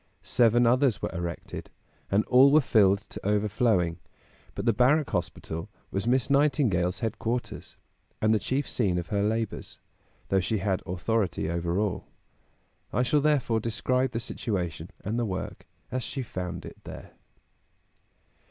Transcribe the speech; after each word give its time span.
Seven 0.23 0.65
others 0.65 0.99
were 0.99 1.11
erected, 1.13 1.69
and 2.09 2.25
all 2.25 2.51
were 2.51 2.59
filled 2.59 3.01
to 3.01 3.23
overflowing; 3.23 3.99
but 4.55 4.65
the 4.65 4.73
Barrack 4.73 5.11
Hospital 5.11 5.69
was 5.91 6.07
Miss 6.07 6.27
Nightingale's 6.27 7.01
headquarters, 7.01 7.77
and 8.19 8.33
the 8.33 8.39
chief 8.39 8.67
scene 8.67 8.97
of 8.97 9.09
her 9.09 9.21
labors, 9.21 9.77
though 10.29 10.39
she 10.39 10.57
had 10.57 10.81
authority 10.87 11.51
over 11.51 11.77
all; 11.77 12.07
I 12.91 13.03
shall 13.03 13.21
therefore 13.21 13.59
describe 13.59 14.09
the 14.13 14.19
situation 14.19 14.89
and 15.05 15.19
the 15.19 15.23
work 15.25 15.67
as 15.91 16.01
she 16.01 16.23
found 16.23 16.65
it 16.65 16.83
there. 16.83 17.11